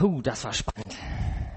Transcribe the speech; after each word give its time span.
Puh, 0.00 0.22
das 0.22 0.46
war 0.46 0.54
spannend. 0.54 0.96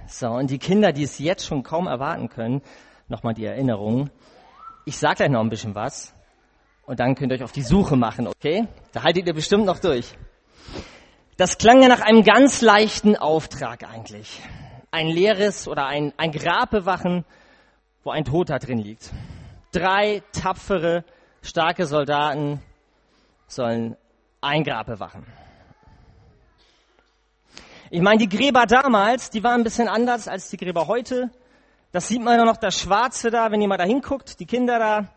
So, 0.05 0.27
und 0.27 0.49
die 0.49 0.59
Kinder, 0.59 0.91
die 0.91 1.03
es 1.03 1.17
jetzt 1.17 1.45
schon 1.45 1.63
kaum 1.63 1.87
erwarten 1.87 2.27
können, 2.27 2.61
nochmal 3.07 3.33
die 3.33 3.45
Erinnerung. 3.45 4.09
Ich 4.83 4.97
sag 4.97 5.15
gleich 5.15 5.29
noch 5.29 5.39
ein 5.39 5.49
bisschen 5.49 5.75
was. 5.75 6.13
Und 6.85 6.99
dann 6.99 7.15
könnt 7.15 7.31
ihr 7.31 7.37
euch 7.37 7.43
auf 7.45 7.53
die 7.53 7.61
Suche 7.61 7.95
machen, 7.95 8.27
okay? 8.27 8.67
Da 8.91 9.03
haltet 9.03 9.27
ihr 9.27 9.33
bestimmt 9.33 9.63
noch 9.63 9.79
durch. 9.79 10.17
Das 11.37 11.57
klang 11.57 11.81
ja 11.81 11.87
nach 11.87 12.01
einem 12.01 12.25
ganz 12.25 12.59
leichten 12.59 13.15
Auftrag 13.15 13.89
eigentlich. 13.89 14.41
Ein 14.91 15.07
leeres 15.07 15.69
oder 15.69 15.85
ein, 15.85 16.11
ein 16.17 16.33
Grab 16.33 16.69
bewachen, 16.69 17.23
wo 18.03 18.11
ein 18.11 18.25
Toter 18.25 18.59
drin 18.59 18.79
liegt. 18.79 19.09
Drei 19.71 20.21
tapfere, 20.33 21.05
starke 21.41 21.85
Soldaten 21.85 22.61
sollen 23.47 23.95
ein 24.41 24.65
Grab 24.65 24.87
bewachen. 24.87 25.25
Ich 27.93 28.01
meine, 28.01 28.17
die 28.17 28.27
Gräber 28.27 28.65
damals, 28.65 29.29
die 29.29 29.43
waren 29.43 29.61
ein 29.61 29.63
bisschen 29.63 29.87
anders 29.87 30.27
als 30.27 30.49
die 30.49 30.57
Gräber 30.57 30.87
heute. 30.87 31.29
Das 31.91 32.07
sieht 32.07 32.23
man 32.23 32.39
ja 32.39 32.43
noch, 32.43 32.57
das 32.57 32.79
Schwarze 32.79 33.29
da, 33.29 33.51
wenn 33.51 33.61
ihr 33.61 33.67
mal 33.67 33.77
da 33.77 33.83
hinguckt, 33.83 34.39
die 34.39 34.47
Kinder 34.47 34.79
da. 34.79 35.13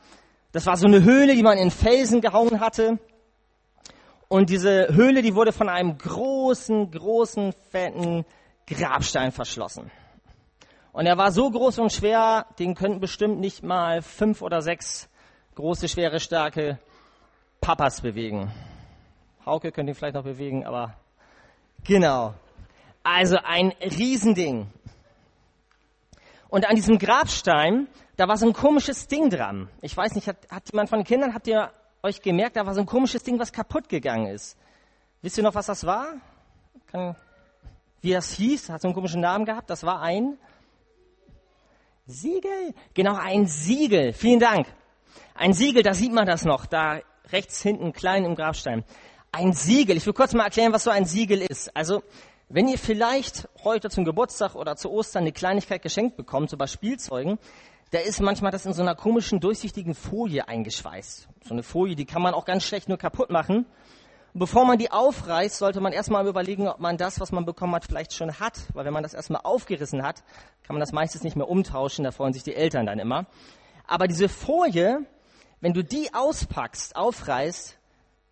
Das 0.53 0.67
war 0.67 0.77
so 0.77 0.87
eine 0.87 1.03
Höhle, 1.03 1.35
die 1.35 1.43
man 1.43 1.57
in 1.57 1.71
Felsen 1.71 2.21
gehauen 2.21 2.61
hatte. 2.61 2.99
Und 4.29 4.51
diese 4.51 4.95
Höhle, 4.95 5.23
die 5.23 5.35
wurde 5.35 5.53
von 5.53 5.71
einem 5.71 5.97
großen, 5.97 6.91
großen, 6.91 7.55
fetten 7.71 8.27
Grabstein 8.67 9.33
verschlossen. 9.33 9.91
Und 10.93 11.07
er 11.07 11.17
war 11.17 11.33
so 11.33 11.51
groß 11.51 11.79
und 11.79 11.95
schwer, 11.95 12.45
den 12.59 12.75
könnten 12.75 13.01
bestimmt 13.01 13.41
nicht 13.41 13.63
mal 13.63 14.03
fünf 14.03 14.43
oder 14.43 14.61
sechs 14.61 15.09
große, 15.55 15.89
schwere, 15.89 16.21
starke 16.21 16.79
Papas 17.63 18.03
bewegen. 18.03 18.53
Hauke 19.47 19.73
könnte 19.73 19.93
ihn 19.93 19.95
vielleicht 19.95 20.17
noch 20.17 20.25
bewegen, 20.25 20.67
aber 20.67 20.93
genau. 21.83 22.35
Also 23.07 23.37
ein 23.45 23.73
Riesending. 23.81 24.67
Und 26.49 26.69
an 26.69 26.75
diesem 26.75 26.99
Grabstein, 26.99 27.87
da 28.17 28.27
war 28.27 28.37
so 28.37 28.47
ein 28.47 28.53
komisches 28.53 29.07
Ding 29.07 29.31
dran. 29.31 29.69
Ich 29.81 29.97
weiß 29.97 30.17
nicht, 30.17 30.27
hat, 30.27 30.39
hat 30.51 30.73
jemand 30.73 30.89
von 30.89 30.99
den 30.99 31.07
Kindern, 31.07 31.33
habt 31.33 31.47
ihr 31.47 31.71
euch 32.03 32.21
gemerkt, 32.21 32.57
da 32.57 32.67
war 32.67 32.75
so 32.75 32.81
ein 32.81 32.87
komisches 32.87 33.23
Ding, 33.23 33.39
was 33.39 33.53
kaputt 33.53 33.89
gegangen 33.89 34.27
ist. 34.27 34.59
Wisst 35.23 35.39
ihr 35.39 35.45
noch, 35.45 35.55
was 35.55 35.67
das 35.67 35.87
war? 35.87 36.15
Kann, 36.89 37.15
wie 38.01 38.11
das 38.11 38.33
hieß? 38.33 38.71
Hat 38.71 38.83
so 38.83 38.89
einen 38.89 38.95
komischen 38.97 39.21
Namen 39.21 39.45
gehabt. 39.45 39.71
Das 39.71 39.85
war 39.85 40.03
ein 40.03 40.37
Siegel. 42.09 42.75
Genau, 42.93 43.15
ein 43.15 43.47
Siegel. 43.47 44.15
Vielen 44.15 44.41
Dank. 44.41 44.67
Ein 45.37 45.53
Siegel, 45.53 45.85
da 45.85 45.95
sieht 45.95 46.13
man 46.13 46.27
das 46.27 46.45
noch, 46.45 46.67
da 46.67 46.99
rechts 47.31 47.63
hinten 47.63 47.93
klein 47.93 48.25
im 48.25 48.35
Grabstein. 48.35 48.83
Ein 49.31 49.53
Siegel. 49.53 49.97
Ich 49.97 50.07
will 50.07 50.13
kurz 50.13 50.35
mal 50.35 50.43
erklären, 50.43 50.73
was 50.73 50.83
so 50.83 50.91
ein 50.91 51.05
Siegel 51.05 51.41
ist. 51.41 51.71
Also, 51.77 52.03
wenn 52.49 52.69
ihr 52.69 52.79
vielleicht 52.79 53.49
heute 53.65 53.91
zum 53.91 54.05
Geburtstag 54.05 54.55
oder 54.55 54.77
zu 54.77 54.91
Ostern 54.91 55.23
eine 55.23 55.33
Kleinigkeit 55.33 55.83
geschenkt 55.83 56.17
bekommt, 56.17 56.51
so 56.51 56.57
bei 56.57 56.69
Spielzeugen, 56.69 57.39
da 57.91 57.99
ist 57.99 58.21
manchmal 58.21 58.53
das 58.53 58.67
in 58.67 58.73
so 58.73 58.83
einer 58.83 58.95
komischen, 58.95 59.41
durchsichtigen 59.41 59.95
Folie 59.95 60.49
eingeschweißt. 60.49 61.29
So 61.45 61.55
eine 61.55 61.63
Folie, 61.63 61.97
die 61.97 62.05
kann 62.05 62.23
man 62.23 62.35
auch 62.35 62.45
ganz 62.45 62.65
schlecht 62.65 62.89
nur 62.89 62.99
kaputt 62.99 63.31
machen. 63.31 63.67
Und 64.33 64.41
bevor 64.41 64.65
man 64.65 64.79
die 64.79 64.91
aufreißt, 64.91 65.57
sollte 65.57 65.81
man 65.81 65.93
erstmal 65.93 66.27
überlegen, 66.27 66.69
ob 66.69 66.79
man 66.79 66.97
das, 66.97 67.21
was 67.21 67.33
man 67.33 67.47
bekommen 67.47 67.75
hat, 67.75 67.85
vielleicht 67.85 68.13
schon 68.13 68.39
hat. 68.39 68.61
Weil 68.75 68.85
wenn 68.85 68.93
man 68.93 69.03
das 69.03 69.15
erstmal 69.15 69.41
aufgerissen 69.43 70.03
hat, 70.03 70.23
kann 70.63 70.75
man 70.75 70.81
das 70.81 70.93
meistens 70.93 71.23
nicht 71.23 71.37
mehr 71.37 71.49
umtauschen. 71.49 72.05
Da 72.05 72.11
freuen 72.11 72.33
sich 72.33 72.43
die 72.43 72.55
Eltern 72.55 72.87
dann 72.87 72.99
immer. 72.99 73.27
Aber 73.87 74.09
diese 74.09 74.29
Folie, 74.29 75.07
wenn 75.61 75.73
du 75.73 75.83
die 75.83 76.13
auspackst, 76.13 76.97
aufreißt, 76.97 77.79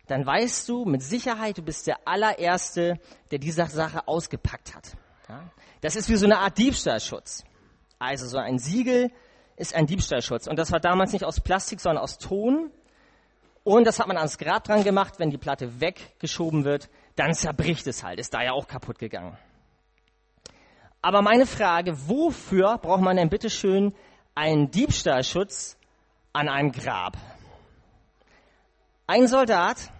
dann 0.07 0.25
weißt 0.25 0.69
du 0.69 0.85
mit 0.85 1.01
Sicherheit, 1.01 1.57
du 1.57 1.61
bist 1.61 1.87
der 1.87 2.07
allererste, 2.07 2.99
der 3.31 3.39
diese 3.39 3.65
Sache 3.65 4.07
ausgepackt 4.07 4.75
hat. 4.75 4.95
Ja? 5.27 5.49
Das 5.81 5.95
ist 5.95 6.09
wie 6.09 6.15
so 6.15 6.25
eine 6.25 6.39
Art 6.39 6.57
Diebstahlschutz. 6.57 7.43
Also 7.99 8.27
so 8.27 8.37
ein 8.37 8.59
Siegel 8.59 9.11
ist 9.55 9.73
ein 9.73 9.85
Diebstahlschutz. 9.85 10.47
Und 10.47 10.57
das 10.57 10.71
war 10.71 10.79
damals 10.79 11.13
nicht 11.13 11.23
aus 11.23 11.39
Plastik, 11.39 11.79
sondern 11.79 12.03
aus 12.03 12.17
Ton. 12.17 12.71
Und 13.63 13.85
das 13.85 13.99
hat 13.99 14.07
man 14.07 14.17
ans 14.17 14.37
Grab 14.37 14.63
dran 14.63 14.83
gemacht. 14.83 15.15
Wenn 15.17 15.31
die 15.31 15.37
Platte 15.37 15.79
weggeschoben 15.79 16.65
wird, 16.65 16.89
dann 17.15 17.33
zerbricht 17.33 17.87
es 17.87 18.03
halt. 18.03 18.19
Ist 18.19 18.33
da 18.33 18.43
ja 18.43 18.51
auch 18.51 18.67
kaputt 18.67 18.99
gegangen. 18.99 19.37
Aber 21.01 21.21
meine 21.21 21.45
Frage, 21.45 21.95
wofür 22.07 22.77
braucht 22.79 23.01
man 23.01 23.17
denn 23.17 23.29
bitteschön 23.29 23.93
einen 24.33 24.71
Diebstahlschutz 24.71 25.77
an 26.33 26.49
einem 26.49 26.71
Grab? 26.71 27.17
Ein 29.07 29.27
Soldat 29.27 29.91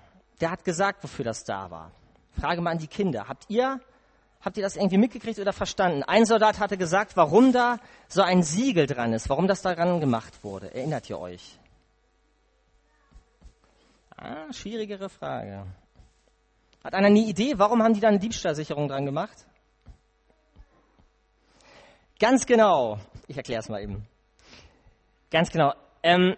der 0.42 0.52
hat 0.52 0.64
gesagt, 0.64 1.04
wofür 1.04 1.26
das 1.26 1.44
da 1.44 1.70
war. 1.72 1.92
Frage 2.40 2.62
mal 2.62 2.72
an 2.72 2.78
die 2.78 2.88
Kinder. 2.88 3.28
Habt 3.28 3.46
ihr, 3.50 3.80
habt 4.42 4.58
ihr 4.58 4.64
das 4.64 4.76
irgendwie 4.76 4.98
mitgekriegt 4.98 5.40
oder 5.40 5.54
verstanden? 5.54 6.04
Ein 6.04 6.26
Soldat 6.26 6.60
hatte 6.60 6.78
gesagt, 6.78 7.16
warum 7.16 7.54
da 7.54 7.78
so 8.08 8.22
ein 8.22 8.44
Siegel 8.44 8.88
dran 8.88 9.14
ist, 9.14 9.30
warum 9.30 9.48
das 9.48 9.62
daran 9.62 10.00
gemacht 10.00 10.44
wurde. 10.44 10.74
Erinnert 10.74 11.10
ihr 11.10 11.20
euch? 11.20 11.60
Ah, 14.18 14.52
schwierigere 14.52 15.10
Frage. 15.10 15.66
Hat 16.84 16.94
einer 16.94 17.08
eine 17.08 17.20
Idee, 17.20 17.58
warum 17.58 17.82
haben 17.82 17.94
die 17.94 18.00
da 18.00 18.10
eine 18.10 18.20
Diebstahlsicherung 18.20 18.88
dran 18.88 19.06
gemacht? 19.06 19.46
Ganz 22.20 22.46
genau. 22.46 23.00
Ich 23.28 23.36
erkläre 23.36 23.60
es 23.60 23.70
mal 23.70 23.82
eben. 23.82 24.08
Ganz 25.32 25.50
genau. 25.50 25.74
Ähm, 26.04 26.36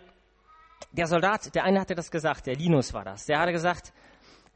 der 0.91 1.07
Soldat, 1.07 1.53
der 1.53 1.63
eine 1.63 1.79
hatte 1.79 1.95
das 1.95 2.11
gesagt, 2.11 2.47
der 2.47 2.55
Linus 2.55 2.93
war 2.93 3.03
das, 3.03 3.25
der 3.25 3.39
hatte 3.39 3.51
gesagt, 3.51 3.93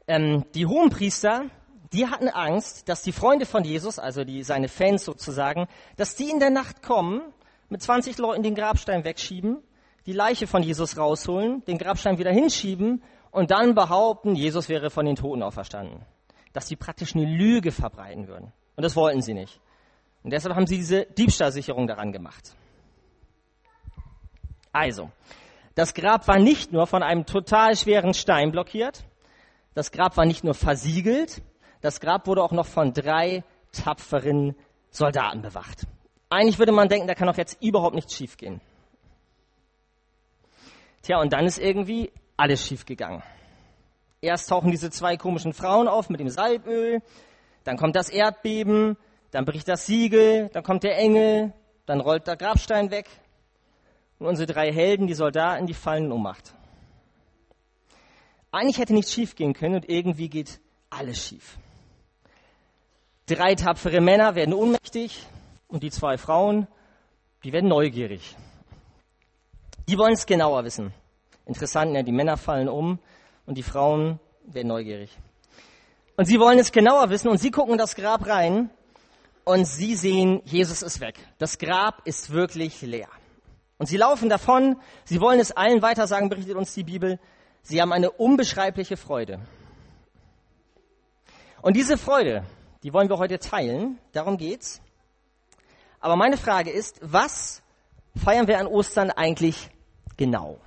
ähm, 0.06 0.44
die 0.54 0.66
Hohenpriester, 0.66 1.46
die 1.92 2.06
hatten 2.08 2.28
Angst, 2.28 2.88
dass 2.88 3.02
die 3.02 3.12
Freunde 3.12 3.46
von 3.46 3.64
Jesus, 3.64 3.98
also 3.98 4.24
die, 4.24 4.42
seine 4.42 4.68
Fans 4.68 5.04
sozusagen, 5.04 5.68
dass 5.96 6.16
die 6.16 6.30
in 6.30 6.40
der 6.40 6.50
Nacht 6.50 6.82
kommen, 6.82 7.20
mit 7.68 7.82
20 7.82 8.18
Leuten 8.18 8.42
den 8.42 8.54
Grabstein 8.54 9.04
wegschieben, 9.04 9.62
die 10.06 10.12
Leiche 10.12 10.46
von 10.46 10.62
Jesus 10.62 10.96
rausholen, 10.96 11.64
den 11.66 11.78
Grabstein 11.78 12.18
wieder 12.18 12.32
hinschieben 12.32 13.02
und 13.30 13.50
dann 13.50 13.74
behaupten, 13.74 14.34
Jesus 14.34 14.68
wäre 14.68 14.90
von 14.90 15.06
den 15.06 15.16
Toten 15.16 15.42
auferstanden. 15.42 16.04
Dass 16.52 16.68
sie 16.68 16.76
praktisch 16.76 17.14
eine 17.14 17.24
Lüge 17.24 17.72
verbreiten 17.72 18.28
würden. 18.28 18.52
Und 18.76 18.82
das 18.82 18.96
wollten 18.96 19.22
sie 19.22 19.32
nicht. 19.32 19.60
Und 20.22 20.32
deshalb 20.32 20.54
haben 20.54 20.66
sie 20.66 20.76
diese 20.76 21.06
Diebstahlsicherung 21.06 21.86
daran 21.86 22.12
gemacht. 22.12 22.54
Also, 24.72 25.10
das 25.74 25.94
Grab 25.94 26.28
war 26.28 26.38
nicht 26.38 26.72
nur 26.72 26.86
von 26.86 27.02
einem 27.02 27.26
total 27.26 27.76
schweren 27.76 28.14
Stein 28.14 28.52
blockiert, 28.52 29.04
das 29.74 29.90
Grab 29.90 30.16
war 30.16 30.26
nicht 30.26 30.44
nur 30.44 30.54
versiegelt, 30.54 31.42
das 31.80 32.00
Grab 32.00 32.26
wurde 32.26 32.42
auch 32.42 32.52
noch 32.52 32.66
von 32.66 32.92
drei 32.92 33.42
tapferen 33.72 34.54
Soldaten 34.90 35.42
bewacht. 35.42 35.86
Eigentlich 36.28 36.58
würde 36.58 36.72
man 36.72 36.88
denken, 36.88 37.06
da 37.08 37.14
kann 37.14 37.26
doch 37.26 37.36
jetzt 37.36 37.62
überhaupt 37.62 37.94
nichts 37.94 38.14
schiefgehen. 38.14 38.60
Tja, 41.02 41.20
und 41.20 41.32
dann 41.32 41.46
ist 41.46 41.58
irgendwie 41.58 42.12
alles 42.36 42.66
schiefgegangen. 42.66 43.22
Erst 44.20 44.48
tauchen 44.48 44.70
diese 44.70 44.90
zwei 44.90 45.16
komischen 45.16 45.52
Frauen 45.52 45.88
auf 45.88 46.10
mit 46.10 46.20
dem 46.20 46.28
Salböl, 46.28 47.02
dann 47.64 47.76
kommt 47.76 47.96
das 47.96 48.08
Erdbeben, 48.08 48.96
dann 49.30 49.44
bricht 49.44 49.66
das 49.68 49.86
Siegel, 49.86 50.48
dann 50.52 50.62
kommt 50.62 50.84
der 50.84 50.96
Engel, 50.98 51.52
dann 51.86 52.00
rollt 52.00 52.26
der 52.26 52.36
Grabstein 52.36 52.90
weg 52.90 53.08
und 54.22 54.28
unsere 54.28 54.46
drei 54.46 54.72
Helden, 54.72 55.08
die 55.08 55.14
Soldaten, 55.14 55.66
die 55.66 55.74
fallen 55.74 56.04
in 56.04 56.12
Ohnmacht. 56.12 56.54
Eigentlich 58.52 58.78
hätte 58.78 58.94
nichts 58.94 59.12
schief 59.12 59.34
gehen 59.34 59.52
können 59.52 59.74
und 59.74 59.88
irgendwie 59.88 60.28
geht 60.28 60.60
alles 60.90 61.26
schief. 61.26 61.58
Drei 63.26 63.56
tapfere 63.56 64.00
Männer 64.00 64.36
werden 64.36 64.54
ohnmächtig 64.54 65.26
und 65.66 65.82
die 65.82 65.90
zwei 65.90 66.18
Frauen, 66.18 66.68
die 67.42 67.52
werden 67.52 67.68
neugierig. 67.68 68.36
Die 69.88 69.98
wollen 69.98 70.12
es 70.12 70.26
genauer 70.26 70.64
wissen. 70.64 70.94
Interessant, 71.44 71.92
ja, 71.92 72.04
die 72.04 72.12
Männer 72.12 72.36
fallen 72.36 72.68
um 72.68 73.00
und 73.46 73.58
die 73.58 73.64
Frauen 73.64 74.20
werden 74.44 74.68
neugierig. 74.68 75.10
Und 76.16 76.26
sie 76.26 76.38
wollen 76.38 76.60
es 76.60 76.70
genauer 76.70 77.10
wissen 77.10 77.28
und 77.28 77.38
sie 77.38 77.50
gucken 77.50 77.72
in 77.72 77.78
das 77.78 77.96
Grab 77.96 78.24
rein 78.26 78.70
und 79.44 79.64
sie 79.64 79.96
sehen, 79.96 80.42
Jesus 80.44 80.82
ist 80.82 81.00
weg. 81.00 81.18
Das 81.38 81.58
Grab 81.58 82.06
ist 82.06 82.30
wirklich 82.30 82.82
leer. 82.82 83.08
Und 83.82 83.86
sie 83.86 83.96
laufen 83.96 84.28
davon, 84.28 84.76
sie 85.02 85.20
wollen 85.20 85.40
es 85.40 85.50
allen 85.50 85.82
weitersagen, 85.82 86.28
berichtet 86.28 86.54
uns 86.54 86.72
die 86.72 86.84
Bibel. 86.84 87.18
Sie 87.62 87.82
haben 87.82 87.92
eine 87.92 88.12
unbeschreibliche 88.12 88.96
Freude. 88.96 89.40
Und 91.62 91.74
diese 91.74 91.98
Freude, 91.98 92.44
die 92.84 92.92
wollen 92.92 93.08
wir 93.08 93.18
heute 93.18 93.40
teilen, 93.40 93.98
darum 94.12 94.36
geht's. 94.36 94.80
Aber 95.98 96.14
meine 96.14 96.36
Frage 96.36 96.70
ist, 96.70 97.00
was 97.02 97.60
feiern 98.14 98.46
wir 98.46 98.60
an 98.60 98.68
Ostern 98.68 99.10
eigentlich 99.10 99.68
genau? 100.16 100.60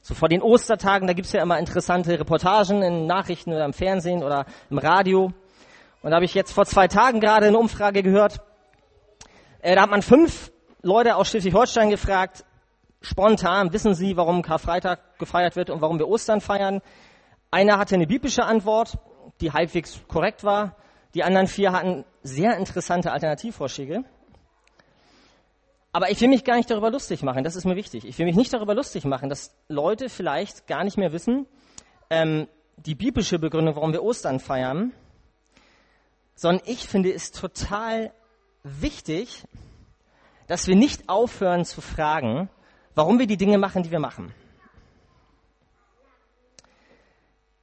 So 0.00 0.14
vor 0.14 0.30
den 0.30 0.40
Ostertagen, 0.40 1.06
da 1.06 1.12
gibt's 1.12 1.32
ja 1.32 1.42
immer 1.42 1.58
interessante 1.58 2.18
Reportagen 2.18 2.82
in 2.82 3.06
Nachrichten 3.06 3.52
oder 3.52 3.66
im 3.66 3.74
Fernsehen 3.74 4.22
oder 4.22 4.46
im 4.70 4.78
Radio. 4.78 5.30
Und 6.00 6.10
da 6.10 6.14
habe 6.14 6.24
ich 6.24 6.32
jetzt 6.32 6.52
vor 6.52 6.64
zwei 6.64 6.88
Tagen 6.88 7.20
gerade 7.20 7.48
eine 7.48 7.58
Umfrage 7.58 8.02
gehört. 8.02 8.40
Äh, 9.60 9.74
da 9.74 9.82
hat 9.82 9.90
man 9.90 10.00
fünf 10.00 10.50
Leute 10.80 11.16
aus 11.16 11.28
Schleswig-Holstein 11.28 11.90
gefragt, 11.90 12.46
spontan, 13.02 13.72
wissen 13.72 13.94
Sie, 13.94 14.16
warum 14.16 14.42
Karfreitag 14.42 15.18
gefeiert 15.18 15.56
wird 15.56 15.70
und 15.70 15.80
warum 15.80 15.98
wir 15.98 16.08
Ostern 16.08 16.40
feiern? 16.40 16.80
Einer 17.50 17.78
hatte 17.78 17.94
eine 17.94 18.06
biblische 18.06 18.44
Antwort, 18.44 18.98
die 19.40 19.52
halbwegs 19.52 20.00
korrekt 20.08 20.44
war. 20.44 20.76
Die 21.14 21.22
anderen 21.22 21.46
vier 21.46 21.72
hatten 21.72 22.04
sehr 22.22 22.56
interessante 22.56 23.12
Alternativvorschläge. 23.12 24.04
Aber 25.92 26.10
ich 26.10 26.20
will 26.22 26.28
mich 26.28 26.44
gar 26.44 26.56
nicht 26.56 26.70
darüber 26.70 26.90
lustig 26.90 27.22
machen, 27.22 27.44
das 27.44 27.54
ist 27.54 27.66
mir 27.66 27.76
wichtig. 27.76 28.06
Ich 28.06 28.18
will 28.18 28.24
mich 28.24 28.36
nicht 28.36 28.52
darüber 28.52 28.74
lustig 28.74 29.04
machen, 29.04 29.28
dass 29.28 29.54
Leute 29.68 30.08
vielleicht 30.08 30.66
gar 30.66 30.84
nicht 30.84 30.96
mehr 30.96 31.12
wissen, 31.12 31.46
ähm, 32.08 32.48
die 32.76 32.94
biblische 32.94 33.38
Begründung, 33.38 33.76
warum 33.76 33.92
wir 33.92 34.02
Ostern 34.02 34.40
feiern, 34.40 34.92
sondern 36.34 36.64
ich 36.66 36.88
finde 36.88 37.12
es 37.12 37.30
total 37.30 38.12
wichtig, 38.62 39.44
dass 40.46 40.66
wir 40.66 40.76
nicht 40.76 41.08
aufhören 41.10 41.66
zu 41.66 41.82
fragen, 41.82 42.48
warum 42.94 43.18
wir 43.18 43.26
die 43.26 43.36
Dinge 43.36 43.58
machen, 43.58 43.82
die 43.82 43.90
wir 43.90 43.98
machen. 43.98 44.34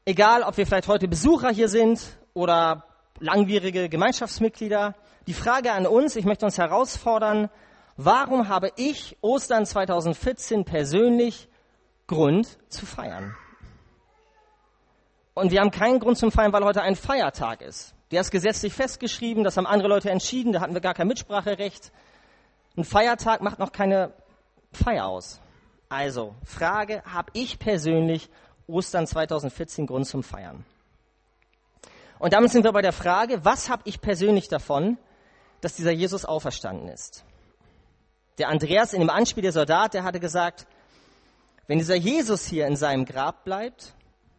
Egal, 0.05 0.43
ob 0.43 0.57
wir 0.57 0.65
vielleicht 0.65 0.87
heute 0.87 1.07
Besucher 1.07 1.49
hier 1.51 1.69
sind 1.69 2.01
oder 2.33 2.85
langwierige 3.19 3.89
Gemeinschaftsmitglieder, 3.89 4.95
die 5.27 5.33
Frage 5.33 5.71
an 5.71 5.85
uns, 5.85 6.15
ich 6.15 6.25
möchte 6.25 6.45
uns 6.45 6.57
herausfordern, 6.57 7.49
warum 7.97 8.49
habe 8.49 8.71
ich 8.75 9.17
Ostern 9.21 9.65
2014 9.65 10.65
persönlich 10.65 11.47
Grund 12.07 12.57
zu 12.69 12.85
feiern? 12.85 13.35
Und 15.35 15.51
wir 15.51 15.61
haben 15.61 15.71
keinen 15.71 15.99
Grund 15.99 16.17
zum 16.17 16.31
Feiern, 16.31 16.51
weil 16.53 16.63
heute 16.63 16.81
ein 16.81 16.95
Feiertag 16.95 17.61
ist. 17.61 17.93
Der 18.11 18.21
ist 18.21 18.31
gesetzlich 18.31 18.73
festgeschrieben, 18.73 19.43
das 19.43 19.57
haben 19.57 19.67
andere 19.67 19.89
Leute 19.89 20.09
entschieden, 20.09 20.51
da 20.51 20.61
hatten 20.61 20.73
wir 20.73 20.81
gar 20.81 20.95
kein 20.95 21.07
Mitspracherecht. 21.07 21.91
Ein 22.75 22.83
Feiertag 22.83 23.41
macht 23.41 23.59
noch 23.59 23.71
keine 23.71 24.11
Feier 24.71 25.05
aus. 25.07 25.39
Also, 25.89 26.35
Frage, 26.43 27.03
habe 27.05 27.31
ich 27.33 27.59
persönlich 27.59 28.29
Ostern 28.67 29.07
2014 29.07 29.87
Grund 29.87 30.05
zum 30.05 30.23
Feiern? 30.23 30.65
Und 32.19 32.33
damit 32.33 32.51
sind 32.51 32.63
wir 32.63 32.73
bei 32.73 32.81
der 32.81 32.93
Frage, 32.93 33.43
was 33.45 33.69
habe 33.69 33.83
ich 33.85 34.01
persönlich 34.01 34.49
davon, 34.49 34.97
dass 35.61 35.75
dieser 35.75 35.91
Jesus 35.91 36.25
auferstanden 36.25 36.89
ist? 36.89 37.23
Der 38.37 38.49
Andreas 38.49 38.93
in 38.93 38.99
dem 38.99 39.09
Anspiel 39.09 39.41
der 39.41 39.51
Soldat, 39.51 39.93
der 39.93 40.03
hatte 40.03 40.19
gesagt, 40.19 40.67
wenn 41.67 41.77
dieser 41.77 41.95
Jesus 41.95 42.45
hier 42.45 42.67
in 42.67 42.75
seinem 42.75 43.05
Grab 43.05 43.43
bleibt, 43.43 43.93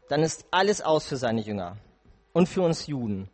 dann 0.08 0.22
ist 0.22 0.44
alles 0.50 0.82
aus 0.82 1.06
für 1.06 1.16
seine 1.16 1.40
Jünger 1.40 1.76
und 2.32 2.48
für 2.48 2.62
uns 2.62 2.86
Juden. 2.86 3.28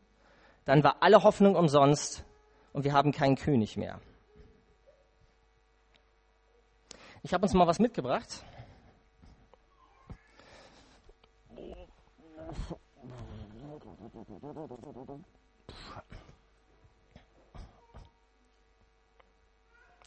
Dann 0.64 0.82
war 0.84 0.96
alle 1.00 1.22
Hoffnung 1.22 1.56
umsonst 1.56 2.25
und 2.72 2.84
wir 2.84 2.93
haben 2.93 3.12
keinen 3.12 3.37
König 3.37 3.76
mehr. 3.76 4.00
Ich 7.26 7.34
habe 7.34 7.43
uns 7.43 7.55
mal 7.55 7.67
was 7.67 7.81
mitgebracht. 7.81 8.28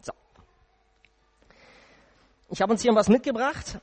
So. 0.01 0.13
Ich 2.47 2.61
habe 2.61 2.71
uns 2.71 2.81
hier 2.81 2.95
was 2.95 3.09
mitgebracht 3.09 3.81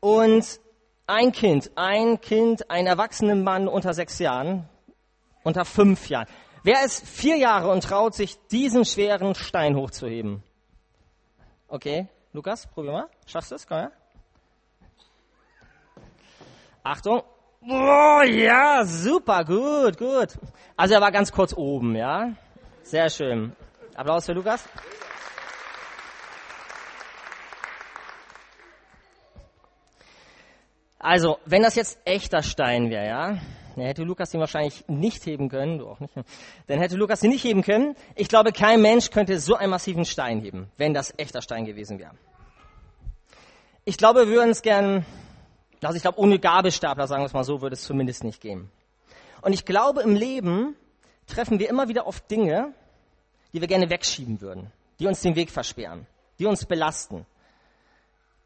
und 0.00 0.58
ein 1.06 1.32
Kind, 1.32 1.70
ein 1.74 2.18
Kind, 2.22 2.70
ein 2.70 2.86
erwachsener 2.86 3.34
Mann 3.34 3.68
unter 3.68 3.92
sechs 3.92 4.18
Jahren, 4.18 4.66
unter 5.42 5.66
fünf 5.66 6.08
Jahren. 6.08 6.28
Wer 6.62 6.82
ist 6.82 7.06
vier 7.06 7.36
Jahre 7.36 7.70
und 7.70 7.84
traut 7.84 8.14
sich, 8.14 8.38
diesen 8.50 8.86
schweren 8.86 9.34
Stein 9.34 9.76
hochzuheben? 9.76 10.42
Okay, 11.68 12.08
Lukas, 12.34 12.66
probier 12.66 12.90
mal. 12.90 13.08
Schaffst 13.26 13.52
du 13.52 13.54
es? 13.54 13.64
Komm 13.64 13.78
her. 13.78 13.92
Achtung. 16.82 17.22
Oh, 17.62 18.22
ja, 18.26 18.84
super, 18.84 19.44
gut, 19.44 19.96
gut. 19.96 20.36
Also 20.76 20.94
er 20.94 21.00
war 21.00 21.12
ganz 21.12 21.30
kurz 21.30 21.54
oben, 21.56 21.94
ja. 21.94 22.32
Sehr 22.82 23.08
schön. 23.08 23.54
Applaus 23.94 24.26
für 24.26 24.32
Lukas. 24.32 24.68
Also, 30.98 31.38
wenn 31.46 31.62
das 31.62 31.76
jetzt 31.76 32.00
echter 32.04 32.42
Stein 32.42 32.90
wäre, 32.90 33.06
ja, 33.06 33.38
dann 33.76 33.84
hätte 33.84 34.02
Lukas 34.02 34.32
ihn 34.34 34.40
wahrscheinlich 34.40 34.84
nicht 34.88 35.24
heben 35.26 35.48
können, 35.48 35.78
du 35.78 35.88
auch 35.88 36.00
nicht, 36.00 36.14
dann 36.66 36.78
hätte 36.78 36.96
Lukas 36.96 37.22
ihn 37.22 37.30
nicht 37.30 37.44
heben 37.44 37.62
können. 37.62 37.96
Ich 38.14 38.28
glaube, 38.28 38.52
kein 38.52 38.80
Mensch 38.82 39.10
könnte 39.10 39.38
so 39.40 39.54
einen 39.54 39.70
massiven 39.70 40.04
Stein 40.04 40.40
heben, 40.40 40.70
wenn 40.76 40.94
das 40.94 41.12
echter 41.16 41.42
Stein 41.42 41.64
gewesen 41.64 41.98
wäre. 41.98 42.12
Ich 43.84 43.98
glaube, 43.98 44.20
wir 44.20 44.28
würden 44.28 44.50
es 44.50 44.62
gern, 44.62 45.04
also 45.82 45.96
ich 45.96 46.02
glaube, 46.02 46.18
ohne 46.18 46.38
Gabelstapler, 46.38 47.06
sagen 47.06 47.22
wir 47.22 47.26
es 47.26 47.32
mal 47.32 47.44
so, 47.44 47.60
würde 47.60 47.74
es 47.74 47.82
zumindest 47.82 48.24
nicht 48.24 48.40
gehen. 48.40 48.70
Und 49.42 49.52
ich 49.52 49.64
glaube, 49.64 50.02
im 50.02 50.14
Leben 50.14 50.74
treffen 51.26 51.58
wir 51.58 51.68
immer 51.68 51.88
wieder 51.88 52.06
auf 52.06 52.20
Dinge, 52.20 52.72
die 53.52 53.60
wir 53.60 53.68
gerne 53.68 53.90
wegschieben 53.90 54.40
würden, 54.40 54.72
die 54.98 55.06
uns 55.06 55.20
den 55.20 55.36
Weg 55.36 55.50
versperren, 55.50 56.06
die 56.38 56.46
uns 56.46 56.64
belasten. 56.64 57.26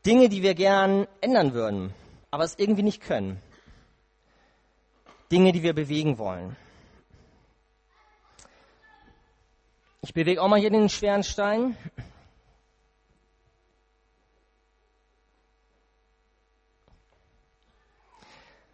Dinge, 0.04 0.28
die 0.28 0.42
wir 0.42 0.54
gern 0.54 1.06
ändern 1.20 1.54
würden, 1.54 1.94
aber 2.30 2.44
es 2.44 2.58
irgendwie 2.58 2.82
nicht 2.82 3.02
können. 3.02 3.40
Dinge, 5.30 5.52
die 5.52 5.62
wir 5.62 5.74
bewegen 5.74 6.18
wollen. 6.18 6.56
Ich 10.00 10.14
bewege 10.14 10.42
auch 10.42 10.48
mal 10.48 10.58
hier 10.58 10.70
den 10.70 10.88
schweren 10.88 11.22
Stein. 11.22 11.76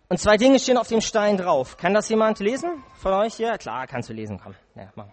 Und 0.09 0.19
zwei 0.19 0.37
Dinge 0.37 0.61
stehen 0.61 0.79
auf 0.79 0.87
dem 0.87 1.01
Stein 1.01 1.37
drauf. 1.37 1.77
Kann 1.77 1.95
das 1.95 2.09
jemand 2.09 2.39
lesen 2.39 2.85
von 2.99 3.12
euch 3.15 3.35
hier? 3.35 3.59
Klar, 3.59 3.87
kannst 3.87 4.09
du 4.09 4.12
lesen, 4.12 4.39
komm. 4.39 4.55
Ja, 4.77 4.93
mach. 4.95 5.09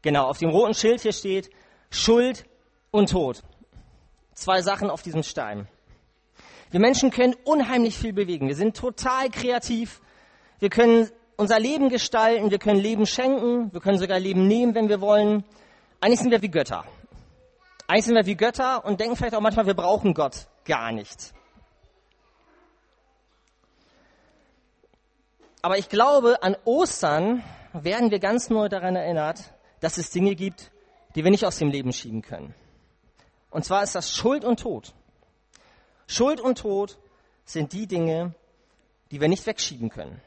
Genau, 0.00 0.28
auf 0.28 0.38
dem 0.38 0.50
roten 0.50 0.74
Schild 0.74 1.02
hier 1.02 1.12
steht 1.12 1.50
Schuld 1.90 2.46
und 2.90 3.10
Tod. 3.10 3.42
Zwei 4.34 4.62
Sachen 4.62 4.90
auf 4.90 5.02
diesem 5.02 5.22
Stein. 5.22 5.68
Wir 6.70 6.80
Menschen 6.80 7.10
können 7.10 7.34
unheimlich 7.44 7.96
viel 7.96 8.12
bewegen. 8.12 8.48
Wir 8.48 8.56
sind 8.56 8.76
total 8.76 9.30
kreativ. 9.30 10.00
Wir 10.58 10.70
können 10.70 11.10
unser 11.36 11.58
Leben 11.58 11.88
gestalten. 11.88 12.50
Wir 12.50 12.58
können 12.58 12.80
Leben 12.80 13.06
schenken. 13.06 13.72
Wir 13.72 13.80
können 13.80 13.98
sogar 13.98 14.18
Leben 14.18 14.46
nehmen, 14.46 14.74
wenn 14.74 14.88
wir 14.88 15.00
wollen. 15.00 15.44
Eigentlich 16.00 16.20
sind 16.20 16.30
wir 16.30 16.42
wie 16.42 16.50
Götter. 16.50 16.84
Eigentlich 17.86 18.06
sind 18.06 18.14
wir 18.14 18.26
wie 18.26 18.36
Götter 18.36 18.84
und 18.84 19.00
denken 19.00 19.16
vielleicht 19.16 19.34
auch 19.34 19.40
manchmal, 19.40 19.66
wir 19.66 19.74
brauchen 19.74 20.14
Gott 20.14 20.46
gar 20.64 20.90
nicht. 20.90 21.34
Aber 25.60 25.78
ich 25.78 25.88
glaube, 25.88 26.42
an 26.42 26.56
Ostern 26.64 27.42
werden 27.72 28.10
wir 28.10 28.18
ganz 28.18 28.50
neu 28.50 28.68
daran 28.68 28.96
erinnert, 28.96 29.54
dass 29.80 29.98
es 29.98 30.10
Dinge 30.10 30.34
gibt, 30.34 30.70
die 31.14 31.24
wir 31.24 31.30
nicht 31.30 31.44
aus 31.44 31.58
dem 31.58 31.68
Leben 31.68 31.92
schieben 31.92 32.22
können. 32.22 32.54
Und 33.50 33.64
zwar 33.64 33.82
ist 33.82 33.94
das 33.94 34.14
Schuld 34.14 34.44
und 34.44 34.60
Tod. 34.60 34.94
Schuld 36.06 36.40
und 36.40 36.58
Tod 36.58 36.98
sind 37.44 37.72
die 37.72 37.86
Dinge, 37.86 38.34
die 39.10 39.20
wir 39.20 39.28
nicht 39.28 39.46
wegschieben 39.46 39.90
können. 39.90 40.20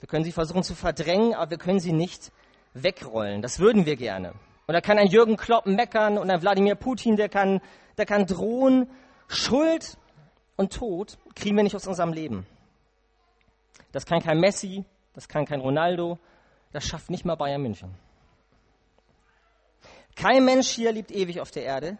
Wir 0.00 0.08
können 0.08 0.24
sie 0.24 0.32
versuchen 0.32 0.62
zu 0.62 0.74
verdrängen, 0.74 1.34
aber 1.34 1.52
wir 1.52 1.58
können 1.58 1.80
sie 1.80 1.92
nicht 1.92 2.32
wegrollen. 2.74 3.42
Das 3.42 3.58
würden 3.58 3.86
wir 3.86 3.96
gerne. 3.96 4.32
Und 4.66 4.74
da 4.74 4.80
kann 4.80 4.98
ein 4.98 5.08
Jürgen 5.08 5.36
Klopp 5.36 5.66
meckern 5.66 6.16
und 6.16 6.30
ein 6.30 6.40
Wladimir 6.40 6.74
Putin, 6.74 7.16
der 7.16 7.28
kann, 7.28 7.60
der 7.98 8.06
kann 8.06 8.26
drohen. 8.26 8.88
Schuld 9.28 9.98
und 10.56 10.72
Tod 10.72 11.18
kriegen 11.34 11.56
wir 11.56 11.62
nicht 11.62 11.76
aus 11.76 11.86
unserem 11.86 12.12
Leben. 12.12 12.46
Das 13.92 14.06
kann 14.06 14.20
kein 14.22 14.38
Messi, 14.38 14.84
das 15.14 15.28
kann 15.28 15.44
kein 15.44 15.60
Ronaldo, 15.60 16.18
das 16.72 16.84
schafft 16.84 17.10
nicht 17.10 17.24
mal 17.24 17.34
Bayern 17.34 17.62
München. 17.62 17.94
Kein 20.14 20.44
Mensch 20.44 20.68
hier 20.68 20.92
lebt 20.92 21.10
ewig 21.10 21.40
auf 21.40 21.50
der 21.50 21.64
Erde. 21.64 21.98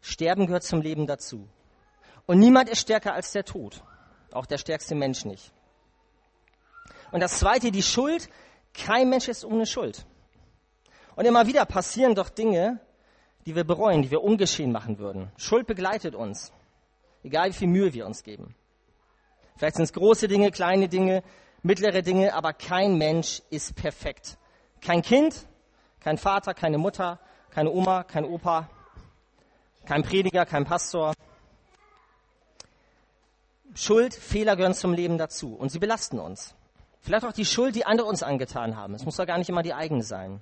Sterben 0.00 0.46
gehört 0.46 0.64
zum 0.64 0.80
Leben 0.82 1.06
dazu. 1.06 1.48
Und 2.28 2.40
niemand 2.40 2.68
ist 2.68 2.80
stärker 2.80 3.14
als 3.14 3.32
der 3.32 3.46
Tod. 3.46 3.82
Auch 4.32 4.44
der 4.44 4.58
stärkste 4.58 4.94
Mensch 4.94 5.24
nicht. 5.24 5.50
Und 7.10 7.20
das 7.20 7.38
zweite, 7.38 7.70
die 7.70 7.82
Schuld. 7.82 8.28
Kein 8.74 9.08
Mensch 9.08 9.28
ist 9.28 9.46
ohne 9.46 9.64
Schuld. 9.64 10.04
Und 11.16 11.24
immer 11.24 11.46
wieder 11.46 11.64
passieren 11.64 12.14
doch 12.14 12.28
Dinge, 12.28 12.80
die 13.46 13.56
wir 13.56 13.64
bereuen, 13.64 14.02
die 14.02 14.10
wir 14.10 14.22
ungeschehen 14.22 14.72
machen 14.72 14.98
würden. 14.98 15.32
Schuld 15.38 15.66
begleitet 15.66 16.14
uns. 16.14 16.52
Egal 17.22 17.48
wie 17.48 17.54
viel 17.54 17.68
Mühe 17.68 17.94
wir 17.94 18.04
uns 18.04 18.22
geben. 18.22 18.54
Vielleicht 19.56 19.76
sind 19.76 19.84
es 19.84 19.94
große 19.94 20.28
Dinge, 20.28 20.50
kleine 20.50 20.88
Dinge, 20.88 21.22
mittlere 21.62 22.02
Dinge, 22.02 22.34
aber 22.34 22.52
kein 22.52 22.98
Mensch 22.98 23.40
ist 23.48 23.74
perfekt. 23.74 24.36
Kein 24.82 25.00
Kind, 25.00 25.46
kein 25.98 26.18
Vater, 26.18 26.52
keine 26.52 26.76
Mutter, 26.76 27.18
keine 27.50 27.70
Oma, 27.70 28.04
kein 28.04 28.26
Opa, 28.26 28.68
kein 29.86 30.02
Prediger, 30.02 30.44
kein 30.44 30.66
Pastor, 30.66 31.14
Schuld, 33.74 34.14
Fehler 34.14 34.56
gehören 34.56 34.74
zum 34.74 34.92
Leben 34.92 35.18
dazu 35.18 35.54
und 35.54 35.70
sie 35.70 35.78
belasten 35.78 36.18
uns. 36.18 36.54
Vielleicht 37.00 37.24
auch 37.24 37.32
die 37.32 37.44
Schuld, 37.44 37.74
die 37.74 37.86
andere 37.86 38.08
uns 38.08 38.22
angetan 38.22 38.76
haben. 38.76 38.94
Es 38.94 39.04
muss 39.04 39.16
doch 39.16 39.26
gar 39.26 39.38
nicht 39.38 39.48
immer 39.48 39.62
die 39.62 39.74
eigene 39.74 40.02
sein. 40.02 40.40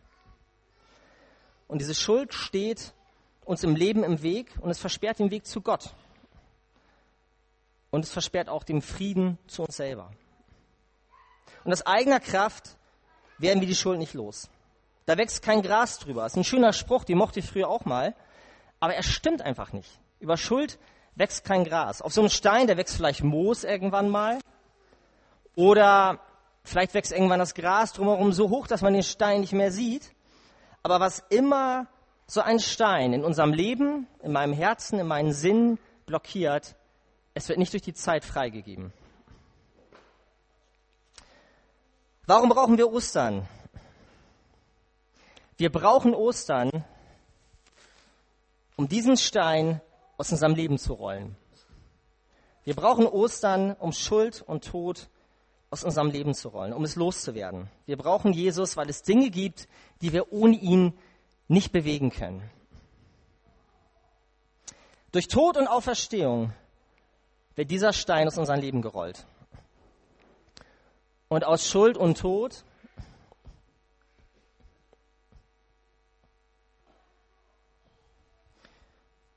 Und 1.69 1.81
diese 1.81 1.95
Schuld 1.95 2.33
steht 2.33 2.95
uns 3.45 3.63
im 3.63 3.77
Leben 3.77 4.05
im 4.05 4.23
Weg 4.23 4.53
und 4.61 4.71
es 4.71 4.79
versperrt 4.79 5.19
den 5.19 5.31
Weg 5.31 5.47
zu 5.47 5.61
Gott. 5.61 5.95
Und 7.91 8.05
es 8.05 8.11
versperrt 8.11 8.49
auch 8.49 8.65
den 8.65 8.83
Frieden 8.83 9.39
zu 9.47 9.63
uns 9.63 9.77
selber. 9.77 10.11
Und 11.65 11.73
aus 11.73 11.87
eigener 11.87 12.21
Kraft 12.21 12.77
werden 13.39 13.61
wir 13.61 13.69
die 13.69 13.75
Schuld 13.75 13.99
nicht 13.99 14.15
los. 14.15 14.49
Da 15.07 15.17
wächst 15.17 15.43
kein 15.43 15.63
Gras 15.63 15.99
drüber. 15.99 16.23
Das 16.23 16.33
ist 16.33 16.39
ein 16.39 16.45
schöner 16.45 16.73
Spruch, 16.73 17.05
den 17.05 17.19
mochte 17.19 17.41
ich 17.41 17.47
früher 17.47 17.69
auch 17.69 17.85
mal. 17.85 18.15
Aber 18.81 18.95
er 18.95 19.03
stimmt 19.03 19.43
einfach 19.43 19.73
nicht. 19.73 20.01
Über 20.21 20.37
Schuld 20.37 20.79
wächst 21.17 21.45
kein 21.45 21.65
Gras. 21.65 22.01
Auf 22.01 22.13
so 22.13 22.21
einem 22.21 22.31
Stein, 22.31 22.69
da 22.69 22.77
wächst 22.77 22.95
vielleicht 22.95 23.25
Moos 23.25 23.65
irgendwann 23.65 24.09
mal. 24.09 24.39
Oder 25.57 26.21
vielleicht 26.63 26.95
wächst 26.95 27.11
irgendwann 27.11 27.41
das 27.41 27.55
Gras 27.55 27.95
drumherum 27.95 28.33
so 28.33 28.51
hoch, 28.51 28.67
dass 28.67 28.83
man 28.83 28.93
den 28.93 29.03
Stein 29.03 29.41
nicht 29.41 29.53
mehr 29.53 29.73
sieht. 29.73 30.13
Aber 30.83 31.01
was 31.01 31.25
immer 31.31 31.89
so 32.27 32.41
ein 32.41 32.61
Stein 32.61 33.13
in 33.13 33.25
unserem 33.25 33.53
Leben, 33.53 34.07
in 34.23 34.33
meinem 34.33 34.53
Herzen, 34.53 34.99
in 34.99 35.07
meinen 35.07 35.33
Sinn 35.33 35.79
blockiert, 36.05 36.77
es 37.35 37.49
wird 37.49 37.59
nicht 37.59 37.73
durch 37.73 37.83
die 37.83 37.95
Zeit 37.95 38.25
freigegeben. 38.25 38.93
Warum 42.27 42.49
brauchen 42.49 42.77
wir 42.77 42.93
Ostern? 42.93 43.49
Wir 45.57 45.71
brauchen 45.71 46.15
Ostern, 46.15 46.85
um 48.77 48.89
diesen 48.89 49.17
Stein 49.17 49.81
aus 50.17 50.33
unserem 50.33 50.55
Leben 50.55 50.79
zu 50.79 50.95
rollen. 50.95 51.37
Wir 52.65 52.75
brauchen 52.75 53.07
Ostern, 53.07 53.73
um 53.79 53.93
Schuld 53.93 54.43
und 54.43 54.65
Tod 54.65 55.09
aus 55.71 55.85
unserem 55.85 56.11
Leben 56.11 56.35
zu 56.35 56.49
rollen, 56.49 56.73
um 56.73 56.85
es 56.85 56.97
loszuwerden. 56.97 57.69
Wir 57.87 57.97
brauchen 57.97 58.33
Jesus, 58.33 58.77
weil 58.77 58.89
es 58.89 59.03
Dinge 59.03 59.31
gibt, 59.31 59.69
die 60.01 60.13
wir 60.13 60.33
ohne 60.33 60.57
ihn 60.57 60.97
nicht 61.49 61.73
bewegen 61.73 62.11
können. 62.11 62.49
Durch 65.13 65.29
Tod 65.29 65.57
und 65.57 65.67
Auferstehung 65.67 66.53
wird 67.55 67.71
dieser 67.71 67.93
Stein 67.93 68.27
aus 68.27 68.39
unserem 68.39 68.61
Leben 68.61 68.83
gerollt. 68.83 69.27
Und 71.29 71.45
aus 71.45 71.67
Schuld 71.67 71.97
und 71.97 72.19
Tod 72.19 72.65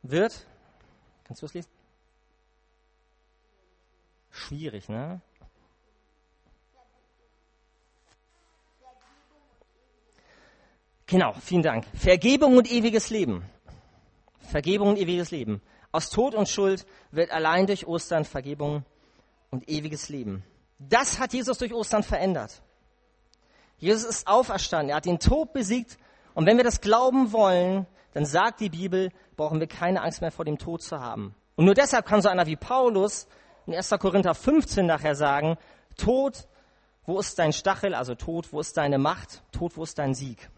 wird, 0.03 0.45
kannst 1.29 1.43
du 1.43 1.45
es 1.45 1.53
lesen? 1.53 1.69
Schwierig, 4.31 4.89
ne? 4.89 5.21
Genau, 11.05 11.33
vielen 11.33 11.61
Dank. 11.61 11.85
Vergebung 11.93 12.57
und 12.57 12.71
ewiges 12.71 13.11
Leben. 13.11 13.45
Vergebung 14.39 14.89
und 14.89 14.97
ewiges 14.97 15.29
Leben. 15.29 15.61
Aus 15.91 16.09
Tod 16.09 16.33
und 16.33 16.49
Schuld 16.49 16.87
wird 17.11 17.29
allein 17.29 17.67
durch 17.67 17.85
Ostern 17.85 18.25
Vergebung 18.25 18.83
und 19.51 19.69
ewiges 19.69 20.09
Leben. 20.09 20.43
Das 20.79 21.19
hat 21.19 21.33
Jesus 21.33 21.59
durch 21.59 21.75
Ostern 21.75 22.01
verändert. 22.01 22.63
Jesus 23.77 24.03
ist 24.03 24.27
auferstanden. 24.27 24.89
Er 24.89 24.95
hat 24.95 25.05
den 25.05 25.19
Tod 25.19 25.53
besiegt. 25.53 25.99
Und 26.33 26.47
wenn 26.47 26.57
wir 26.57 26.63
das 26.63 26.81
glauben 26.81 27.31
wollen, 27.31 27.85
dann 28.13 28.25
sagt 28.25 28.59
die 28.59 28.69
Bibel, 28.69 29.11
brauchen 29.35 29.59
wir 29.59 29.67
keine 29.67 30.01
Angst 30.01 30.21
mehr 30.21 30.31
vor 30.31 30.45
dem 30.45 30.57
Tod 30.57 30.81
zu 30.81 30.99
haben. 30.99 31.35
Und 31.55 31.65
nur 31.65 31.73
deshalb 31.73 32.05
kann 32.05 32.21
so 32.21 32.29
einer 32.29 32.45
wie 32.45 32.55
Paulus 32.55 33.27
in 33.65 33.75
1. 33.75 33.89
Korinther 33.99 34.33
15 34.33 34.85
nachher 34.85 35.15
sagen, 35.15 35.57
Tod, 35.97 36.47
wo 37.05 37.19
ist 37.19 37.37
dein 37.37 37.53
Stachel? 37.53 37.93
Also 37.93 38.15
Tod, 38.15 38.51
wo 38.51 38.59
ist 38.59 38.77
deine 38.77 38.97
Macht? 38.97 39.43
Tod, 39.51 39.77
wo 39.77 39.83
ist 39.83 39.99
dein 39.99 40.13
Sieg? 40.13 40.49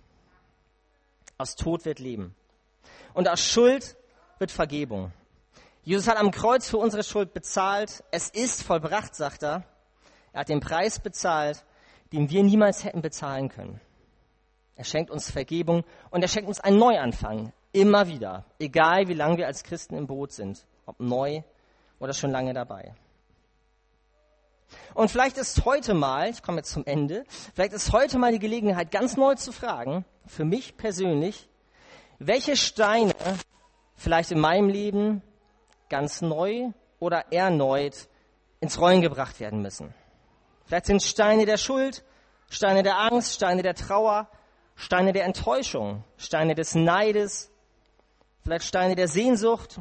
Aus 1.37 1.55
Tod 1.55 1.85
wird 1.85 1.99
Leben. 1.99 2.35
Und 3.13 3.27
aus 3.27 3.41
Schuld 3.41 3.95
wird 4.37 4.51
Vergebung. 4.51 5.11
Jesus 5.83 6.07
hat 6.07 6.17
am 6.17 6.31
Kreuz 6.31 6.69
für 6.69 6.77
unsere 6.77 7.03
Schuld 7.03 7.33
bezahlt. 7.33 8.03
Es 8.11 8.29
ist 8.29 8.63
vollbracht, 8.63 9.15
sagt 9.15 9.43
er. 9.43 9.63
Er 10.33 10.41
hat 10.41 10.49
den 10.49 10.59
Preis 10.59 10.99
bezahlt, 10.99 11.65
den 12.13 12.29
wir 12.29 12.43
niemals 12.43 12.83
hätten 12.83 13.01
bezahlen 13.01 13.49
können. 13.49 13.81
Er 14.75 14.83
schenkt 14.83 15.11
uns 15.11 15.29
Vergebung 15.29 15.83
und 16.09 16.21
er 16.21 16.27
schenkt 16.27 16.47
uns 16.47 16.59
einen 16.59 16.77
Neuanfang. 16.77 17.53
Immer 17.71 18.07
wieder. 18.07 18.45
Egal 18.59 19.07
wie 19.07 19.13
lange 19.13 19.37
wir 19.37 19.47
als 19.47 19.63
Christen 19.63 19.95
im 19.95 20.07
Boot 20.07 20.31
sind. 20.31 20.65
Ob 20.85 20.99
neu 20.99 21.43
oder 21.99 22.13
schon 22.13 22.31
lange 22.31 22.53
dabei. 22.53 22.93
Und 24.93 25.09
vielleicht 25.09 25.37
ist 25.37 25.65
heute 25.65 25.93
mal, 25.93 26.29
ich 26.29 26.43
komme 26.43 26.57
jetzt 26.57 26.71
zum 26.71 26.85
Ende, 26.85 27.25
vielleicht 27.53 27.73
ist 27.73 27.91
heute 27.91 28.17
mal 28.17 28.31
die 28.31 28.39
Gelegenheit, 28.39 28.91
ganz 28.91 29.17
neu 29.17 29.35
zu 29.35 29.51
fragen, 29.51 30.05
für 30.25 30.45
mich 30.45 30.77
persönlich, 30.77 31.49
welche 32.19 32.55
Steine 32.55 33.13
vielleicht 33.95 34.31
in 34.31 34.39
meinem 34.39 34.69
Leben 34.69 35.21
ganz 35.89 36.21
neu 36.21 36.71
oder 36.99 37.31
erneut 37.31 38.07
ins 38.59 38.79
Rollen 38.79 39.01
gebracht 39.01 39.39
werden 39.39 39.61
müssen. 39.61 39.93
Vielleicht 40.65 40.85
sind 40.85 41.03
Steine 41.03 41.45
der 41.45 41.57
Schuld, 41.57 42.03
Steine 42.49 42.83
der 42.83 42.99
Angst, 42.99 43.33
Steine 43.33 43.63
der 43.63 43.75
Trauer, 43.75 44.29
Steine 44.81 45.13
der 45.13 45.25
Enttäuschung, 45.25 46.03
Steine 46.17 46.55
des 46.55 46.73
Neides, 46.73 47.51
vielleicht 48.43 48.65
Steine 48.65 48.95
der 48.95 49.07
Sehnsucht. 49.07 49.79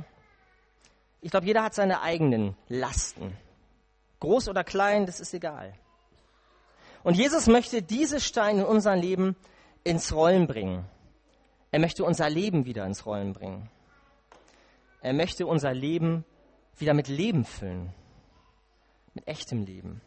Ich 1.23 1.31
glaube, 1.31 1.47
jeder 1.47 1.63
hat 1.63 1.73
seine 1.73 2.03
eigenen 2.03 2.55
Lasten. 2.69 3.35
Groß 4.21 4.51
oder 4.51 4.63
klein, 4.63 5.07
das 5.07 5.19
ist 5.19 5.33
egal. 5.33 5.73
Und 7.03 7.17
Jesus 7.17 7.47
möchte 7.47 7.81
diese 7.81 8.21
Steine 8.21 8.61
in 8.61 8.67
unser 8.67 8.95
Leben 8.95 9.37
ins 9.85 10.13
Rollen 10.13 10.47
bringen. 10.47 10.85
Er 11.71 11.81
möchte 11.81 12.05
unser 12.05 12.29
Leben 12.29 12.67
wieder 12.67 12.85
ins 12.85 13.07
Rollen 13.07 13.33
bringen. 13.33 13.71
Er 15.01 15.15
möchte 15.15 15.47
unser 15.47 15.73
Leben 15.73 16.27
wieder 16.77 16.93
mit 16.93 17.09
Leben 17.09 17.47
füllen. 17.47 17.95
Mit 19.15 19.27
echtem 19.27 19.65
Leben. 19.65 20.03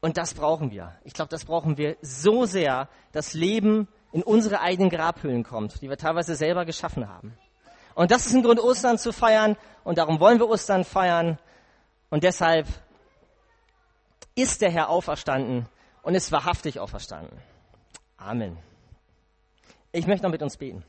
Und 0.00 0.16
das 0.16 0.34
brauchen 0.34 0.70
wir. 0.70 0.94
Ich 1.04 1.12
glaube, 1.12 1.28
das 1.28 1.44
brauchen 1.44 1.76
wir 1.76 1.96
so 2.00 2.46
sehr, 2.46 2.88
dass 3.12 3.34
Leben 3.34 3.86
in 4.12 4.22
unsere 4.22 4.60
eigenen 4.60 4.90
Grabhöhlen 4.90 5.44
kommt, 5.44 5.82
die 5.82 5.88
wir 5.88 5.96
teilweise 5.96 6.34
selber 6.34 6.64
geschaffen 6.64 7.08
haben. 7.08 7.36
Und 7.94 8.10
das 8.10 8.26
ist 8.26 8.34
ein 8.34 8.42
Grund, 8.42 8.60
Ostern 8.60 8.98
zu 8.98 9.12
feiern. 9.12 9.56
Und 9.84 9.98
darum 9.98 10.20
wollen 10.20 10.38
wir 10.38 10.48
Ostern 10.48 10.84
feiern. 10.84 11.38
Und 12.08 12.24
deshalb 12.24 12.66
ist 14.34 14.62
der 14.62 14.70
Herr 14.70 14.88
auferstanden 14.88 15.68
und 16.02 16.14
ist 16.14 16.32
wahrhaftig 16.32 16.80
auferstanden. 16.80 17.38
Amen. 18.16 18.56
Ich 19.92 20.06
möchte 20.06 20.24
noch 20.24 20.30
mit 20.30 20.42
uns 20.42 20.56
beten. 20.56 20.84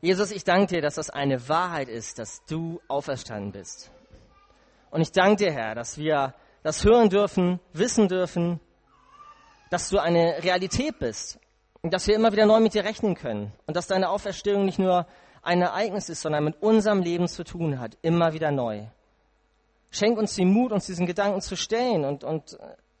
Jesus, 0.00 0.30
ich 0.30 0.44
danke 0.44 0.76
dir, 0.76 0.82
dass 0.82 0.94
das 0.94 1.10
eine 1.10 1.48
Wahrheit 1.48 1.88
ist, 1.88 2.18
dass 2.18 2.44
du 2.44 2.80
auferstanden 2.86 3.52
bist. 3.52 3.90
Und 4.90 5.00
ich 5.00 5.12
danke 5.12 5.44
dir, 5.44 5.52
Herr, 5.52 5.74
dass 5.74 5.98
wir 5.98 6.34
das 6.62 6.84
hören 6.84 7.10
dürfen, 7.10 7.60
wissen 7.72 8.08
dürfen, 8.08 8.60
dass 9.70 9.88
du 9.88 9.98
eine 9.98 10.42
Realität 10.42 10.98
bist 10.98 11.38
und 11.82 11.92
dass 11.92 12.06
wir 12.06 12.14
immer 12.14 12.32
wieder 12.32 12.46
neu 12.46 12.60
mit 12.60 12.74
dir 12.74 12.84
rechnen 12.84 13.14
können 13.14 13.52
und 13.66 13.76
dass 13.76 13.86
deine 13.86 14.08
Auferstehung 14.08 14.64
nicht 14.64 14.78
nur 14.78 15.06
ein 15.42 15.62
Ereignis 15.62 16.08
ist, 16.08 16.22
sondern 16.22 16.44
mit 16.44 16.60
unserem 16.62 17.00
Leben 17.00 17.28
zu 17.28 17.44
tun 17.44 17.78
hat, 17.78 17.96
immer 18.02 18.32
wieder 18.32 18.50
neu. 18.50 18.86
Schenk 19.90 20.18
uns 20.18 20.34
den 20.34 20.52
Mut, 20.52 20.72
uns 20.72 20.86
diesen 20.86 21.06
Gedanken 21.06 21.40
zu 21.40 21.56
stellen 21.56 22.04
und, 22.04 22.24
und 22.24 22.58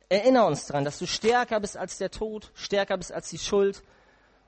erinnere 0.08 0.46
uns 0.46 0.66
daran, 0.66 0.84
dass 0.84 0.98
du 0.98 1.06
stärker 1.06 1.60
bist 1.60 1.76
als 1.76 1.98
der 1.98 2.10
Tod, 2.10 2.50
stärker 2.54 2.96
bist 2.96 3.12
als 3.12 3.28
die 3.30 3.38
Schuld 3.38 3.82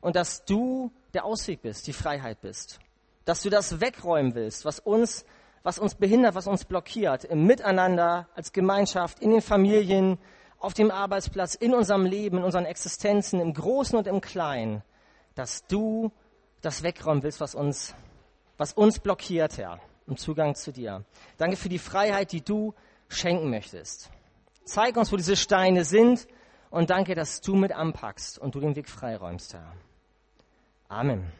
und 0.00 0.16
dass 0.16 0.44
du 0.44 0.92
der 1.14 1.24
Ausweg 1.24 1.62
bist, 1.62 1.86
die 1.86 1.92
Freiheit 1.92 2.40
bist. 2.40 2.78
Dass 3.24 3.42
du 3.42 3.50
das 3.50 3.80
wegräumen 3.80 4.34
willst, 4.34 4.64
was 4.64 4.78
uns, 4.78 5.24
was 5.62 5.78
uns 5.78 5.94
behindert, 5.94 6.34
was 6.34 6.46
uns 6.46 6.64
blockiert, 6.64 7.24
im 7.24 7.46
Miteinander, 7.46 8.28
als 8.34 8.52
Gemeinschaft, 8.52 9.20
in 9.20 9.30
den 9.30 9.42
Familien, 9.42 10.18
auf 10.58 10.74
dem 10.74 10.90
Arbeitsplatz, 10.90 11.54
in 11.54 11.74
unserem 11.74 12.04
Leben, 12.04 12.38
in 12.38 12.44
unseren 12.44 12.64
Existenzen, 12.64 13.40
im 13.40 13.54
Großen 13.54 13.96
und 13.96 14.06
im 14.06 14.20
Kleinen, 14.20 14.82
dass 15.34 15.66
du 15.66 16.10
das 16.60 16.82
wegräumen 16.82 17.22
willst, 17.22 17.40
was 17.40 17.54
uns, 17.54 17.94
was 18.56 18.72
uns 18.72 18.98
blockiert, 18.98 19.58
Herr, 19.58 19.80
im 20.06 20.16
Zugang 20.16 20.54
zu 20.54 20.72
dir. 20.72 21.04
Danke 21.36 21.56
für 21.56 21.68
die 21.68 21.78
Freiheit, 21.78 22.32
die 22.32 22.40
du 22.40 22.74
schenken 23.08 23.50
möchtest. 23.50 24.10
Zeig 24.64 24.96
uns, 24.96 25.12
wo 25.12 25.16
diese 25.16 25.36
Steine 25.36 25.84
sind 25.84 26.26
und 26.70 26.90
danke, 26.90 27.14
dass 27.14 27.40
du 27.40 27.54
mit 27.54 27.72
anpackst 27.72 28.38
und 28.38 28.54
du 28.54 28.60
den 28.60 28.76
Weg 28.76 28.88
freiräumst, 28.88 29.54
Herr. 29.54 29.72
Amen. 30.88 31.32